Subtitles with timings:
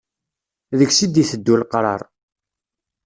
[0.79, 2.01] Deg-s i d-iteddu leqrar.